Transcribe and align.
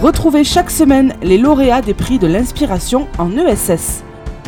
Retrouvez 0.00 0.44
chaque 0.44 0.70
semaine 0.70 1.14
les 1.24 1.38
lauréats 1.38 1.82
des 1.82 1.92
prix 1.92 2.20
de 2.20 2.28
l'inspiration 2.28 3.08
en 3.18 3.36
ESS. 3.36 4.04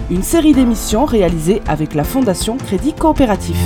Une 0.09 0.23
série 0.23 0.53
d'émissions 0.53 1.05
réalisées 1.05 1.61
avec 1.67 1.97
la 1.97 2.05
Fondation 2.05 2.57
Crédit 2.57 2.93
Coopératif. 2.93 3.57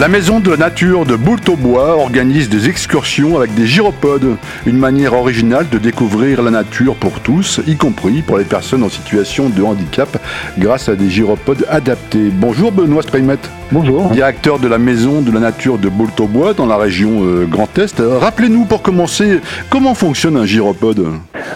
La 0.00 0.08
Maison 0.08 0.40
de 0.40 0.50
la 0.50 0.56
Nature 0.56 1.06
de 1.06 1.14
Boulot-Bois 1.14 1.96
organise 1.96 2.48
des 2.48 2.68
excursions 2.68 3.36
avec 3.36 3.54
des 3.54 3.68
gyropodes, 3.68 4.36
une 4.66 4.78
manière 4.78 5.12
originale 5.12 5.68
de 5.68 5.78
découvrir 5.78 6.42
la 6.42 6.50
nature 6.50 6.96
pour 6.96 7.20
tous, 7.20 7.60
y 7.68 7.76
compris 7.76 8.22
pour 8.22 8.38
les 8.38 8.44
personnes 8.44 8.82
en 8.82 8.88
situation 8.88 9.48
de 9.48 9.62
handicap, 9.62 10.20
grâce 10.58 10.88
à 10.88 10.96
des 10.96 11.08
gyropodes 11.08 11.66
adaptés. 11.68 12.30
Bonjour 12.32 12.72
Benoît 12.72 13.02
Streimet. 13.02 13.38
Bonjour. 13.70 14.08
Directeur 14.10 14.58
de 14.58 14.66
la 14.66 14.78
Maison 14.78 15.20
de 15.20 15.30
la 15.30 15.40
Nature 15.40 15.76
de 15.76 15.88
Boulot-Bois 15.90 16.54
dans 16.54 16.64
la 16.64 16.78
région 16.78 17.10
euh, 17.22 17.44
Grand 17.46 17.68
Est. 17.78 18.00
Rappelez-nous 18.00 18.64
pour 18.64 18.80
commencer, 18.80 19.40
comment 19.68 19.92
fonctionne 19.94 20.36
un 20.38 20.46
gyropode? 20.46 21.04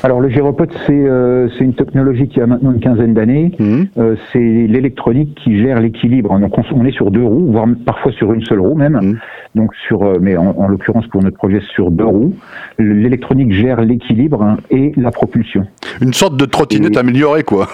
Alors 0.03 0.21
le 0.21 0.29
gyropode, 0.29 0.71
c'est 0.87 0.93
euh, 0.93 1.49
une 1.61 1.75
technologie 1.75 2.29
qui 2.29 2.41
a 2.41 2.47
maintenant 2.47 2.73
une 2.73 2.81
quinzaine 2.81 3.15
d'années. 3.15 3.53
Mhm. 3.59 3.87
Euh, 3.97 4.17
c'est 4.33 4.39
l'électronique 4.41 5.39
qui 5.43 5.59
gère 5.59 5.81
l'équilibre. 5.81 6.39
Donc 6.39 6.53
on, 6.59 6.63
on 6.75 6.85
est 6.85 6.93
sur 6.93 7.11
deux 7.11 7.23
roues, 7.25 7.51
voire 7.51 7.67
parfois 7.87 8.13
sur 8.13 8.33
une 8.35 8.45
seule 8.45 8.61
roue 8.61 8.75
même. 8.75 8.99
Mhm. 9.01 9.19
Donc 9.55 9.71
sur, 9.87 10.03
euh, 10.03 10.19
mais 10.21 10.37
en, 10.37 10.55
en 10.59 10.69
l'occurrence 10.69 11.07
pour 11.07 11.23
notre 11.23 11.37
projet 11.37 11.61
sur 11.75 11.91
deux 11.91 12.05
roues, 12.05 12.35
l'électronique 12.79 13.53
gère 13.53 13.81
l'équilibre 13.81 14.43
hein, 14.43 14.57
et 14.71 14.93
la 14.97 15.11
propulsion. 15.11 15.67
Une 16.03 16.13
sorte 16.13 16.37
de 16.37 16.45
trottinette 16.45 16.95
Et- 16.97 16.99
améliorée, 16.99 17.43
quoi. 17.43 17.69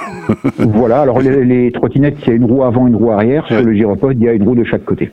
voilà. 0.59 1.00
Alors 1.00 1.19
les, 1.23 1.45
les 1.45 1.73
trottinettes, 1.73 2.19
il 2.23 2.28
y 2.28 2.33
a 2.33 2.34
une 2.36 2.45
roue 2.45 2.62
avant, 2.62 2.86
une 2.86 2.97
roue 2.97 3.11
arrière. 3.11 3.47
Ouais. 3.50 3.56
Sur 3.59 3.66
le 3.66 3.73
gyropode, 3.75 4.16
il 4.20 4.25
y 4.25 4.27
a 4.27 4.27
une 4.34 4.42
roue 4.42 4.55
de 4.55 4.64
chaque 4.64 4.84
côté. 4.84 5.10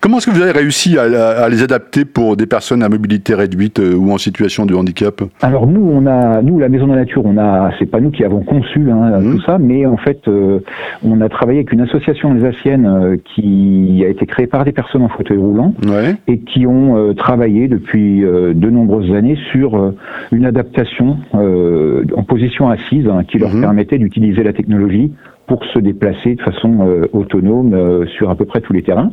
Comment 0.00 0.18
est-ce 0.18 0.26
que 0.26 0.30
vous 0.32 0.42
avez 0.42 0.52
réussi 0.52 0.98
à, 0.98 1.02
à 1.44 1.48
les 1.48 1.62
adapter 1.62 2.04
pour 2.04 2.36
des 2.36 2.46
personnes 2.46 2.82
à 2.82 2.88
mobilité 2.88 3.34
réduite 3.34 3.80
euh, 3.80 3.94
ou 3.94 4.10
en 4.12 4.18
situation 4.18 4.66
de 4.66 4.74
handicap? 4.74 5.22
Alors 5.42 5.66
nous, 5.66 5.80
on 5.92 6.06
a, 6.06 6.42
nous, 6.42 6.58
la 6.58 6.68
Maison 6.68 6.86
de 6.86 6.92
la 6.92 6.98
Nature, 7.00 7.22
on 7.24 7.36
a, 7.38 7.70
c'est 7.78 7.86
pas 7.86 8.00
nous 8.00 8.10
qui 8.10 8.24
avons 8.24 8.42
conçu 8.42 8.90
hein, 8.90 9.20
Mhm. 9.20 9.36
tout 9.36 9.42
ça, 9.42 9.58
mais 9.58 9.86
en 9.86 9.96
fait, 9.96 10.20
euh, 10.28 10.60
on 11.04 11.20
a 11.20 11.28
travaillé 11.28 11.58
avec 11.60 11.72
une 11.72 11.80
association 11.80 12.32
alsacienne 12.32 12.86
euh, 12.86 13.16
qui 13.34 14.02
a 14.04 14.08
été 14.08 14.26
créée 14.26 14.46
par 14.46 14.64
des 14.64 14.72
personnes 14.72 15.02
en 15.02 15.08
fauteuil 15.08 15.38
roulant 15.38 15.74
Ouais. 15.86 16.14
et 16.26 16.38
qui 16.38 16.66
ont 16.66 16.96
euh, 16.96 17.14
travaillé 17.14 17.68
depuis 17.68 18.20
de 18.20 18.70
nombreuses 18.70 19.12
années 19.14 19.38
sur 19.52 19.92
une 20.32 20.44
adaptation 20.46 21.16
en 21.32 22.22
position 22.22 22.68
assise 22.68 23.06
hein, 23.08 23.22
qui 23.26 23.38
leur 23.38 23.48
Mhm. 23.54 23.60
permettait 23.60 23.98
d'utiliser 23.98 24.42
la 24.42 24.52
technologie 24.52 25.12
pour 25.48 25.64
se 25.74 25.78
déplacer 25.80 26.34
de 26.36 26.42
façon 26.42 26.78
euh, 26.86 27.06
autonome 27.12 27.74
euh, 27.74 28.06
sur 28.06 28.30
à 28.30 28.36
peu 28.36 28.44
près 28.44 28.60
tous 28.60 28.72
les 28.72 28.82
terrains. 28.82 29.10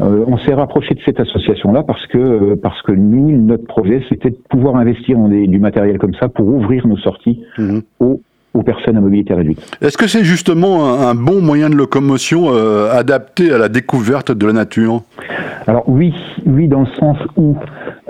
Euh, 0.00 0.24
on 0.28 0.38
s'est 0.38 0.54
rapproché 0.54 0.94
de 0.94 1.00
cette 1.04 1.18
association-là 1.20 1.82
parce 1.82 2.06
que 2.06 2.18
euh, 2.18 2.56
parce 2.62 2.80
que 2.82 2.92
nous, 2.92 3.36
notre 3.36 3.64
projet, 3.66 4.00
c'était 4.08 4.30
de 4.30 4.38
pouvoir 4.48 4.76
investir 4.76 5.18
dans 5.18 5.28
des- 5.28 5.48
du 5.48 5.58
matériel 5.58 5.98
comme 5.98 6.14
ça 6.14 6.28
pour 6.28 6.46
ouvrir 6.46 6.86
nos 6.86 6.96
sorties 6.98 7.42
Mhm. 7.58 7.82
aux, 7.98 8.20
aux 8.54 8.62
personnes 8.62 8.96
à 8.96 9.00
mobilité 9.00 9.34
réduite. 9.34 9.60
Est-ce 9.82 9.98
que 9.98 10.06
c'est 10.06 10.22
justement 10.24 10.86
un, 10.88 11.08
un 11.08 11.14
bon 11.16 11.40
moyen 11.42 11.68
de 11.68 11.74
locomotion 11.74 12.46
euh, 12.50 12.90
adapté 12.92 13.52
à 13.52 13.58
la 13.58 13.68
découverte 13.68 14.30
de 14.30 14.46
la 14.46 14.52
nature? 14.52 15.02
Alors 15.66 15.88
oui, 15.88 16.14
oui, 16.46 16.68
dans 16.68 16.80
le 16.80 16.86
sens 16.86 17.18
où 17.36 17.56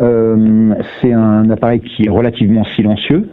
euh, 0.01 0.75
c'est 1.01 1.13
un 1.13 1.49
appareil 1.51 1.81
qui 1.81 2.07
est 2.07 2.11
relativement 2.11 2.65
silencieux. 2.65 3.29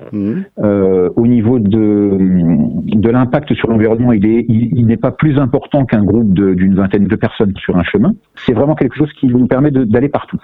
Euh, 0.60 1.10
au 1.16 1.28
niveau 1.28 1.60
de, 1.60 2.18
de 2.20 3.10
l'impact 3.10 3.54
sur 3.54 3.70
l'environnement, 3.70 4.14
il 4.14 4.26
est, 4.26 4.46
il, 4.48 4.78
il 4.78 4.88
n'est 4.88 4.98
pas 4.98 5.12
plus 5.12 5.38
important 5.38 5.86
qu'un 5.86 6.04
groupe 6.04 6.34
d'une 6.34 6.76
vingtaine 6.76 7.06
de 7.06 7.16
personnes 7.16 7.54
sur 7.58 7.78
un 7.78 7.84
chemin. 7.84 8.16
C'est 8.36 8.54
vraiment 8.54 8.76
quelque 8.76 8.96
chose 8.96 9.12
qui 9.14 9.28
nous 9.28 9.48
permet 9.48 9.72
d'aller 9.72 10.10
partout 10.10 10.40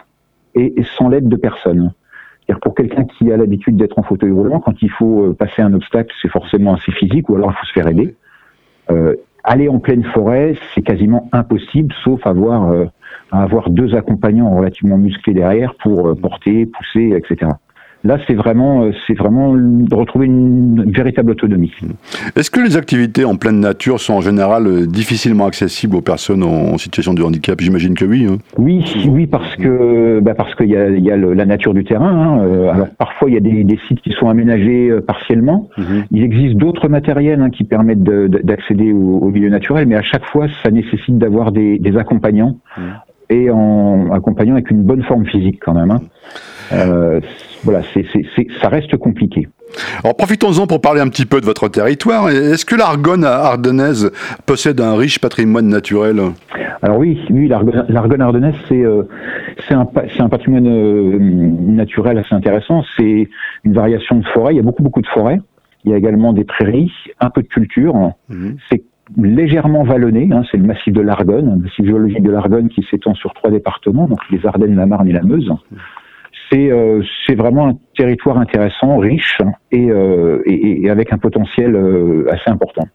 et, 0.55 0.79
et 0.79 0.83
sans 0.83 1.09
l'aide 1.09 1.27
de 1.27 1.35
personne. 1.35 1.93
Pour 2.61 2.75
quelqu'un 2.75 3.05
qui 3.05 3.31
a 3.31 3.37
l'habitude 3.37 3.77
d'être 3.77 3.97
en 3.97 4.03
fauteuil 4.03 4.31
roulant, 4.31 4.59
quand 4.59 4.81
il 4.81 4.89
faut 4.89 5.23
euh, 5.23 5.33
passer 5.33 5.61
un 5.61 5.73
obstacle, 5.73 6.13
c'est 6.21 6.27
forcément 6.27 6.73
assez 6.73 6.91
physique 6.91 7.29
ou 7.29 7.35
alors 7.35 7.51
il 7.51 7.55
faut 7.57 7.65
se 7.65 7.71
faire 7.71 7.87
aider. 7.87 8.13
Euh, 8.89 9.15
aller 9.45 9.69
en 9.69 9.79
pleine 9.79 10.03
forêt, 10.03 10.55
c'est 10.75 10.81
quasiment 10.81 11.29
impossible, 11.31 11.93
sauf 12.03 12.27
avoir, 12.27 12.69
avoir 13.31 13.69
deux 13.69 13.95
accompagnants 13.95 14.55
relativement 14.55 14.97
musclés 14.97 15.33
derrière 15.33 15.73
pour 15.81 16.07
euh, 16.09 16.15
porter, 16.15 16.65
pousser, 16.65 17.13
etc. 17.15 17.51
Là, 18.03 18.17
c'est 18.25 18.33
vraiment, 18.33 18.85
euh, 18.85 18.91
c'est 19.05 19.13
vraiment 19.15 19.53
de 19.53 19.93
retrouver 19.93 20.25
une, 20.25 20.91
véritable 20.91 21.29
autonomie. 21.29 21.71
Est-ce 22.35 22.49
que 22.49 22.59
les 22.59 22.75
activités 22.75 23.25
en 23.25 23.35
pleine 23.35 23.59
nature 23.59 23.99
sont 23.99 24.13
en 24.15 24.21
général 24.21 24.65
euh, 24.65 24.87
difficilement 24.87 25.45
accessibles 25.45 25.95
aux 25.95 26.01
personnes 26.01 26.41
en, 26.41 26.79
situation 26.79 27.13
de 27.13 27.21
handicap? 27.21 27.61
J'imagine 27.61 27.93
que 27.93 28.03
oui. 28.05 28.25
hein. 28.27 28.37
Oui, 28.57 28.83
oui, 29.07 29.27
parce 29.27 29.55
que 29.55 30.19
bah 30.19 30.33
parce 30.33 30.55
qu'il 30.55 30.69
y 30.69 30.75
a, 30.75 30.89
il 30.89 31.05
y 31.05 31.11
a 31.11 31.15
le- 31.15 31.33
la 31.35 31.45
nature 31.45 31.75
du 31.75 31.83
terrain. 31.83 32.09
hein. 32.39 32.69
Alors 32.73 32.87
parfois 32.97 33.29
il 33.29 33.35
y 33.35 33.37
a 33.37 33.39
des, 33.39 33.63
des 33.63 33.77
sites 33.87 34.01
qui 34.01 34.13
sont 34.13 34.29
aménagés 34.29 34.91
partiellement. 35.05 35.69
Il 36.09 36.23
existe 36.23 36.55
d'autres 36.55 36.87
matériels 36.87 37.39
hein, 37.39 37.51
qui 37.51 37.65
permettent 37.65 38.01
de- 38.03 38.27
de- 38.27 38.39
d'accéder 38.43 38.93
au, 38.93 39.19
au 39.19 39.29
milieu 39.29 39.49
naturel, 39.49 39.85
mais 39.87 39.95
à 39.95 40.01
chaque 40.01 40.25
fois 40.25 40.47
ça 40.63 40.71
nécessite 40.71 41.19
d'avoir 41.19 41.51
des, 41.51 41.77
des 41.77 41.95
accompagnants 41.97 42.57
et 43.31 43.49
en 43.49 44.11
accompagnant 44.11 44.53
avec 44.53 44.69
une 44.69 44.83
bonne 44.83 45.03
forme 45.03 45.25
physique 45.25 45.59
quand 45.63 45.73
même. 45.73 45.91
hein. 45.91 46.01
Euh, 46.73 47.19
voilà, 47.63 47.81
c'est, 47.93 48.05
ça 48.61 48.69
reste 48.69 48.95
compliqué. 48.97 49.47
Alors 50.03 50.15
profitons-en 50.15 50.67
pour 50.67 50.81
parler 50.81 51.01
un 51.01 51.07
petit 51.07 51.25
peu 51.25 51.39
de 51.39 51.45
votre 51.45 51.67
territoire. 51.69 52.29
Est-ce 52.29 52.65
que 52.65 52.75
l'Argonne 52.75 53.23
ardennaise 53.23 54.11
possède 54.45 54.81
un 54.81 54.95
riche 54.95 55.19
patrimoine 55.19 55.67
naturel? 55.67 56.19
Alors 56.81 56.97
oui, 56.97 57.19
oui, 57.29 57.47
l'Argonne 57.47 58.21
ardennaise, 58.21 58.55
c'est 58.67 58.83
euh, 58.83 59.03
c'est 59.67 59.75
un, 59.75 60.29
patrimoine 60.29 60.67
euh, 60.67 61.17
naturel 61.19 62.17
assez 62.17 62.33
intéressant. 62.33 62.83
C'est 62.97 63.29
une 63.63 63.73
variation 63.73 64.17
de 64.17 64.25
forêt. 64.33 64.53
Il 64.53 64.57
y 64.57 64.59
a 64.59 64.63
beaucoup, 64.63 64.83
beaucoup 64.83 65.01
de 65.01 65.07
forêts. 65.07 65.39
Il 65.85 65.91
y 65.91 65.93
a 65.93 65.97
également 65.97 66.33
des 66.33 66.43
prairies, 66.43 66.91
un 67.19 67.29
peu 67.29 67.43
de 67.43 67.47
culture. 67.47 67.95
Mhm. 68.29 68.57
C'est 68.69 68.83
légèrement 69.17 69.83
vallonné. 69.83 70.29
hein, 70.31 70.43
c'est 70.51 70.57
le 70.57 70.63
massif 70.63 70.93
de 70.93 71.01
l'Argonne, 71.01 71.55
le 71.55 71.63
massif 71.63 71.85
géologique 71.85 72.23
de 72.23 72.31
l'Argonne 72.31 72.69
qui 72.69 72.85
s'étend 72.89 73.13
sur 73.15 73.33
trois 73.33 73.51
départements, 73.51 74.07
donc 74.07 74.19
les 74.31 74.45
Ardennes, 74.45 74.75
la 74.75 74.85
Marne 74.85 75.07
et 75.07 75.13
la 75.13 75.23
Meuse. 75.23 75.51
C'est 76.51 76.69
euh, 76.71 77.01
vraiment 77.37 77.69
un 77.69 77.77
territoire 77.95 78.37
intéressant, 78.37 78.97
riche 78.97 79.37
et, 79.71 79.89
euh, 79.89 80.41
et, 80.45 80.89
avec 80.89 81.13
un 81.13 81.17
potentiel 81.17 81.75
euh, 81.75 82.25
assez 82.29 82.49
important. 82.49 82.87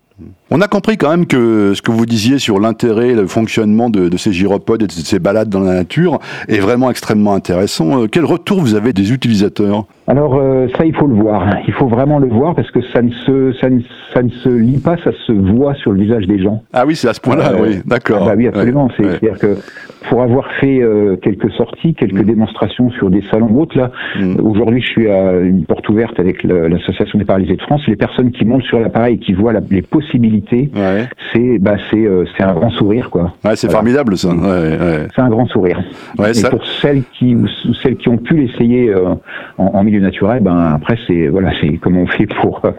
On 0.50 0.60
a 0.60 0.68
compris 0.68 0.96
quand 0.98 1.10
même 1.10 1.26
que 1.26 1.72
ce 1.74 1.80
que 1.80 1.90
vous 1.90 2.06
disiez 2.06 2.38
sur 2.38 2.60
l'intérêt, 2.60 3.14
le 3.14 3.26
fonctionnement 3.26 3.88
de, 3.88 4.08
de 4.08 4.16
ces 4.16 4.32
gyropodes 4.32 4.82
et 4.82 4.86
de 4.86 4.92
ces 4.92 5.18
balades 5.18 5.48
dans 5.48 5.60
la 5.60 5.74
nature 5.74 6.18
est 6.48 6.58
vraiment 6.58 6.90
extrêmement 6.90 7.34
intéressant. 7.34 8.06
Quel 8.08 8.24
retour 8.24 8.60
vous 8.60 8.74
avez 8.74 8.92
des 8.92 9.12
utilisateurs? 9.12 9.86
Alors 10.08 10.36
euh, 10.36 10.68
ça, 10.76 10.84
il 10.84 10.94
faut 10.94 11.06
le 11.08 11.14
voir. 11.16 11.48
Il 11.66 11.72
faut 11.74 11.88
vraiment 11.88 12.18
le 12.20 12.28
voir 12.28 12.54
parce 12.54 12.70
que 12.70 12.80
ça 12.92 13.02
ne 13.02 13.10
se, 13.10 13.52
ça 13.60 13.68
ne, 13.68 13.80
ça 14.14 14.22
ne 14.22 14.28
se 14.28 14.48
lit 14.48 14.78
pas, 14.78 14.96
ça 15.02 15.10
se 15.26 15.32
voit 15.32 15.74
sur 15.74 15.90
le 15.92 16.00
visage 16.00 16.26
des 16.26 16.38
gens. 16.38 16.62
Ah 16.72 16.84
oui, 16.86 16.94
c'est 16.94 17.08
à 17.08 17.12
ce 17.14 17.20
point-là, 17.20 17.52
Euh, 17.54 17.58
oui, 17.62 17.78
d'accord. 17.84 18.20
Ah 18.22 18.26
bah 18.26 18.34
oui, 18.36 18.46
absolument. 18.46 18.84
Ouais, 18.86 18.90
C'est- 18.96 19.02
ouais. 19.04 19.10
C'est-à-dire 19.20 19.38
que 19.40 19.56
pour 20.08 20.22
avoir 20.22 20.48
fait 20.60 20.80
euh, 20.80 21.16
quelques 21.16 21.50
sorties, 21.52 21.94
quelques 21.94 22.20
Mm. 22.22 22.26
démonstrations 22.26 22.90
sur 22.90 23.10
des 23.10 23.22
salons 23.22 23.50
hautes, 23.58 23.74
là, 23.74 23.90
Mm. 24.16 24.36
aujourd'hui, 24.46 24.80
je 24.80 24.86
suis 24.86 25.10
à 25.10 25.32
une 25.40 25.64
porte 25.64 25.88
ouverte 25.88 26.20
avec 26.20 26.44
l'association 26.44 27.18
des 27.18 27.24
paralysés 27.24 27.56
de 27.56 27.62
France. 27.62 27.82
Les 27.88 27.96
personnes 27.96 28.30
qui 28.30 28.44
montent 28.44 28.62
sur 28.62 28.78
l'appareil 28.78 29.16
et 29.16 29.18
qui 29.18 29.32
voient 29.32 29.52
la- 29.52 29.60
les 29.68 29.82
possibilités, 29.82 30.70
Ouais. 30.76 31.06
c'est, 31.32 31.58
bah, 31.58 31.74
c'est, 31.90 32.06
euh, 32.06 32.24
c'est 32.36 32.44
un 32.44 32.54
grand 32.54 32.70
sourire, 32.70 33.10
quoi. 33.10 33.32
Ouais, 33.44 33.56
c'est 33.56 33.66
Voilà. 33.66 33.78
formidable 33.78 34.16
ça. 34.16 34.28
Ouais, 34.28 34.78
ouais. 34.78 35.08
C'est 35.16 35.22
un 35.22 35.28
grand 35.30 35.46
sourire. 35.46 35.82
Ouais, 36.16 36.30
et 36.30 36.34
ça- 36.34 36.50
pour 36.50 36.64
celles 36.64 37.02
qui, 37.18 37.34
ou 37.34 37.46
celles 37.82 37.96
qui 37.96 38.08
ont 38.08 38.18
pu 38.18 38.36
l'essayer 38.36 38.90
euh, 38.94 39.14
en, 39.58 39.64
en 39.64 39.82
milieu 39.82 39.95
naturel, 40.00 40.42
ben 40.42 40.56
après 40.74 40.96
c'est 41.06 41.28
voilà, 41.28 41.50
c'est 41.60 41.78
comment 41.78 42.02
on 42.02 42.06
fait 42.06 42.26
pour. 42.26 42.62
euh, 42.64 42.70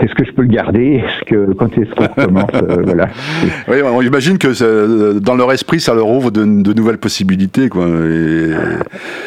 est-ce 0.00 0.14
que 0.14 0.24
je 0.24 0.32
peux 0.32 0.42
le 0.42 0.48
garder? 0.48 1.02
Est-ce 1.04 1.24
que 1.24 1.52
quand 1.54 1.76
est-ce 1.78 1.90
qu'on 1.94 2.04
recommence? 2.04 2.50
Euh, 2.54 2.82
Voilà. 2.84 3.08
Oui, 3.68 3.76
on 3.84 4.02
imagine 4.02 4.38
que 4.38 4.52
ça- 4.52 4.64
dans 5.20 5.34
leur 5.34 5.52
esprit, 5.52 5.80
ça 5.80 5.94
leur 5.94 6.08
ouvre 6.08 6.30
de, 6.30 6.44
de 6.44 6.72
nouvelles 6.72 6.98
possibilités, 6.98 7.68
quoi. 7.68 7.86
Et- 7.86 8.52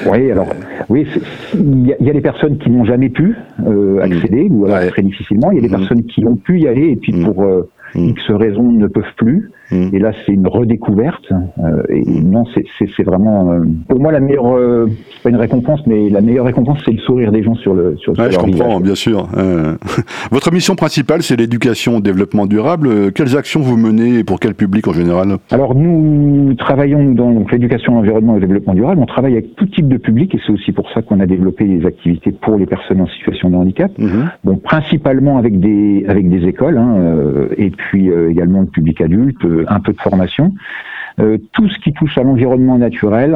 Oui, 0.09 0.31
alors 0.31 0.47
oui, 0.89 1.05
il 1.53 1.87
y, 1.99 2.03
y 2.05 2.09
a 2.09 2.13
des 2.13 2.21
personnes 2.21 2.57
qui 2.57 2.69
n'ont 2.69 2.85
jamais 2.85 3.09
pu 3.09 3.35
euh, 3.67 3.99
accéder 4.01 4.47
ou 4.49 4.65
alors 4.65 4.77
Ouais. 4.79 4.87
très 4.89 5.01
difficilement. 5.01 5.51
Il 5.51 5.55
y 5.55 5.59
a 5.59 5.67
des 5.67 5.73
Mhm. 5.73 5.77
personnes 5.79 6.03
qui 6.03 6.25
ont 6.25 6.35
pu 6.35 6.59
y 6.59 6.67
aller 6.67 6.89
et 6.91 6.95
puis 6.95 7.13
Mhm. 7.13 7.25
pour 7.25 7.43
euh. 7.43 7.69
X 7.95 8.21
raisons 8.29 8.71
ne 8.71 8.85
peuvent 8.87 9.15
plus. 9.17 9.49
Mhm. 9.71 9.89
Et 9.93 9.99
là, 9.99 10.11
c'est 10.25 10.33
une 10.33 10.47
redécouverte. 10.47 11.31
euh, 11.31 11.83
et 11.89 12.03
non, 12.21 12.43
c'est- 12.53 12.65
vraiment 13.03 13.51
euh, 13.53 13.59
pour 13.87 13.99
moi 13.99 14.11
la 14.11 14.19
meilleure. 14.19 14.45
euh, 14.55 14.87
c'est 15.13 15.23
pas 15.23 15.29
une 15.29 15.35
récompense, 15.37 15.81
mais 15.87 16.09
la 16.09 16.21
meilleure 16.21 16.45
récompense, 16.45 16.79
c'est 16.85 16.91
le 16.91 16.97
sourire 16.99 17.31
des 17.31 17.43
gens 17.43 17.55
sur 17.55 17.73
le 17.73 17.95
sur, 17.97 18.13
sur 18.15 18.23
Ouais, 18.23 18.29
je 18.31 18.35
leur 18.35 18.45
comprends, 18.45 18.67
visage. 18.67 18.81
bien 18.83 18.95
sûr. 18.95 19.27
Euh, 19.37 19.75
Votre 20.31 20.51
mission 20.51 20.75
principale, 20.75 21.21
c'est 21.23 21.35
l'éducation 21.37 21.97
au 21.97 22.01
développement 22.01 22.45
durable. 22.45 22.87
Euh, 22.87 23.11
Quelles 23.13 23.37
actions 23.37 23.61
vous 23.61 23.77
menez 23.77 24.19
et 24.19 24.23
pour 24.23 24.39
quel 24.39 24.53
public 24.53 24.87
en 24.87 24.93
général? 24.93 25.37
Alors 25.51 25.75
nous 25.75 26.53
travaillons 26.55 27.13
dans 27.13 27.31
donc, 27.31 27.51
l'éducation, 27.51 27.93
l'environnement 27.95 28.33
et 28.35 28.39
le 28.39 28.47
développement 28.47 28.73
durable. 28.73 28.99
On 29.01 29.05
travaille 29.05 29.33
avec 29.33 29.55
tout 29.55 29.65
type 29.67 29.87
de 29.87 29.97
public 29.97 30.35
et 30.35 30.39
c'est 30.45 30.51
aussi 30.53 30.71
pour 30.71 30.89
ça 30.93 31.01
qu'on 31.01 31.19
a 31.19 31.25
développé 31.25 31.65
des 31.65 31.85
activités 31.85 32.31
pour 32.31 32.57
les 32.57 32.65
personnes 32.65 33.01
en 33.01 33.07
situation 33.07 33.49
de 33.49 33.55
handicap. 33.55 33.91
Mhm. 33.97 34.29
Bon, 34.43 34.55
principalement 34.57 35.37
avec 35.37 35.59
des 35.59 36.05
avec 36.07 36.29
des 36.29 36.47
écoles 36.47 36.77
hein, 36.77 36.95
euh, 36.97 37.47
et 37.57 37.69
puis 37.69 38.09
euh, 38.09 38.29
également 38.31 38.61
le 38.61 38.67
public 38.67 39.01
adulte, 39.01 39.43
euh, 39.59 39.65
un 39.67 39.79
peu 39.79 39.93
de 39.93 39.99
formation. 39.99 40.53
tout 41.51 41.67
ce 41.67 41.77
qui 41.79 41.91
touche 41.91 42.17
à 42.17 42.23
l'environnement 42.23 42.77
naturel 42.77 43.35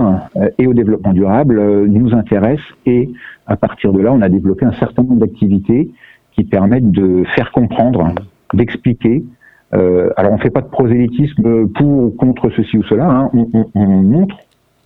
et 0.58 0.68
au 0.68 0.74
développement 0.74 1.12
durable 1.12 1.86
nous 1.88 2.14
intéresse 2.14 2.66
et 2.86 3.10
à 3.46 3.58
partir 3.58 3.92
de 3.92 4.00
là, 4.00 4.14
on 4.14 4.22
a 4.22 4.30
développé 4.30 4.66
un 4.66 4.72
certain 4.74 5.04
nombre 5.04 5.20
d'activités 5.20 5.92
qui 6.32 6.46
permettent 6.46 6.92
de 6.92 7.26
faire 7.36 7.52
comprendre, 7.52 8.16
d'expliquer. 8.54 9.26
alors 9.74 10.32
on 10.32 10.38
ne 10.38 10.42
fait 10.42 10.50
pas 10.50 10.62
de 10.62 10.68
prosélytisme 10.68 11.68
pour 11.68 11.88
ou 11.88 12.10
contre 12.12 12.50
ceci 12.52 12.78
ou 12.78 12.84
cela, 12.84 13.06
hein. 13.06 13.30
on, 13.34 13.86
montre, 13.86 14.38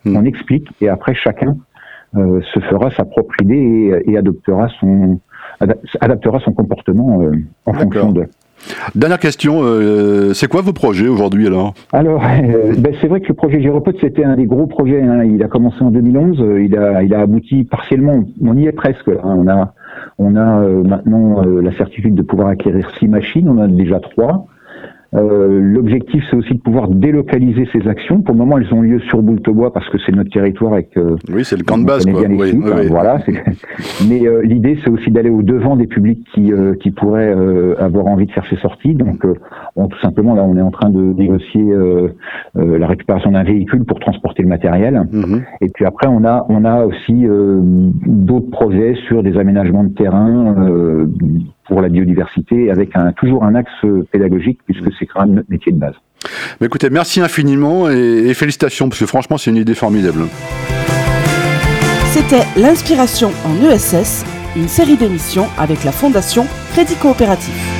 hmm. 0.05 0.17
on 0.17 0.25
explique 0.25 0.67
et 0.81 0.89
après 0.89 1.13
chacun 1.13 1.55
se 2.15 2.59
fera 2.61 2.89
sa 2.89 3.05
propre 3.05 3.35
idée 3.43 4.01
et, 4.07 4.17
adoptera 4.17 4.69
son 4.79 5.19
adaptera 6.01 6.39
son 6.39 6.53
comportement 6.53 7.29
en 7.67 7.73
fonction 7.73 8.11
de. 8.11 8.27
Dernière 8.95 9.19
question, 9.19 9.59
euh, 9.63 10.33
c'est 10.33 10.47
quoi 10.47 10.61
vos 10.61 10.73
projets 10.73 11.07
aujourd'hui 11.07 11.47
alors 11.47 11.73
Alors, 11.93 12.23
euh, 12.43 12.73
ben, 12.77 12.93
c'est 12.99 13.07
vrai 13.07 13.21
que 13.21 13.27
le 13.27 13.33
projet 13.33 13.61
Gyropod, 13.61 13.95
c'était 14.01 14.23
un 14.23 14.35
des 14.35 14.45
gros 14.45 14.67
projets. 14.67 15.01
Hein. 15.01 15.23
Il 15.23 15.43
a 15.43 15.47
commencé 15.47 15.81
en 15.81 15.91
2011, 15.91 16.41
euh, 16.41 16.63
il 16.63 16.77
a, 16.77 17.03
il 17.03 17.13
a 17.13 17.21
abouti 17.21 17.63
partiellement. 17.63 18.23
On 18.41 18.57
y 18.57 18.67
est 18.67 18.71
presque. 18.71 19.09
On 19.23 19.47
a, 19.47 19.73
on 20.17 20.35
a 20.35 20.61
maintenant 20.83 21.43
la 21.43 21.71
certitude 21.73 22.15
de 22.15 22.21
pouvoir 22.21 22.49
acquérir 22.49 22.89
six 22.99 23.07
machines. 23.07 23.47
On 23.47 23.57
en 23.57 23.63
a 23.63 23.67
déjà 23.67 23.99
trois. 23.99 24.47
Euh, 25.15 25.59
l'objectif, 25.61 26.23
c'est 26.29 26.35
aussi 26.35 26.53
de 26.53 26.59
pouvoir 26.59 26.89
délocaliser 26.89 27.67
ces 27.71 27.87
actions. 27.87 28.21
Pour 28.21 28.33
le 28.33 28.39
moment, 28.39 28.57
elles 28.57 28.73
ont 28.73 28.81
lieu 28.81 28.99
sur 29.01 29.21
Boultebois 29.21 29.71
parce 29.71 29.87
que 29.89 29.97
c'est 30.05 30.13
notre 30.13 30.29
territoire 30.31 30.77
et 30.77 30.83
que 30.83 31.15
oui, 31.31 31.45
c'est 31.45 31.55
le 31.55 31.63
camp 31.63 31.77
de 31.77 31.85
base. 31.85 32.05
Quoi. 32.05 32.21
Oui, 32.27 32.53
oui, 32.53 32.87
voilà. 32.89 33.19
Mais 34.09 34.27
euh, 34.27 34.41
l'idée, 34.43 34.77
c'est 34.83 34.89
aussi 34.89 35.09
d'aller 35.09 35.29
au 35.29 35.43
devant 35.43 35.75
des 35.75 35.87
publics 35.87 36.25
qui 36.33 36.51
euh, 36.51 36.73
qui 36.75 36.91
pourraient 36.91 37.33
avoir 37.79 38.07
envie 38.07 38.25
de 38.25 38.31
faire 38.31 38.45
ces 38.49 38.57
sorties. 38.57 38.95
Donc, 38.95 39.25
on, 39.75 39.87
tout 39.87 39.99
simplement, 39.99 40.35
là, 40.35 40.43
on 40.43 40.57
est 40.57 40.61
en 40.61 40.71
train 40.71 40.89
de 40.89 41.01
négocier 41.01 41.63
la 42.55 42.87
récupération 42.87 43.31
d'un 43.31 43.43
véhicule 43.43 43.85
pour 43.85 43.99
transporter 43.99 44.43
le 44.43 44.49
matériel. 44.49 45.07
Mhm. 45.11 45.43
Et 45.61 45.69
puis 45.69 45.85
après, 45.85 46.07
on 46.07 46.25
a 46.25 46.45
on 46.49 46.65
a 46.65 46.85
aussi 46.85 47.25
d'autres 48.05 48.49
projets 48.49 48.95
sur 49.07 49.23
des 49.23 49.37
aménagements 49.37 49.83
de 49.83 49.93
terrain 49.93 50.55
pour 51.67 51.81
la 51.81 51.89
biodiversité 51.89 52.71
avec 52.71 52.95
un, 52.95 53.11
toujours 53.13 53.43
un 53.43 53.55
axe 53.55 53.71
pédagogique 54.11 54.59
puisque 54.65 54.91
c'est 54.97 55.05
quand 55.05 55.21
même 55.21 55.35
notre 55.35 55.49
métier 55.49 55.71
de 55.71 55.77
base. 55.77 55.95
Mais 56.59 56.67
écoutez, 56.67 56.89
merci 56.89 57.21
infiniment 57.21 57.89
et, 57.89 58.27
et 58.27 58.33
félicitations 58.33 58.89
parce 58.89 58.99
que 58.99 59.05
franchement 59.05 59.37
c'est 59.37 59.51
une 59.51 59.57
idée 59.57 59.75
formidable. 59.75 60.21
C'était 62.05 62.45
l'inspiration 62.59 63.31
en 63.45 63.69
ESS, 63.69 64.25
une 64.55 64.67
série 64.67 64.97
d'émissions 64.97 65.47
avec 65.57 65.83
la 65.83 65.91
Fondation 65.91 66.45
Crédit 66.73 66.95
Coopératif. 66.95 67.76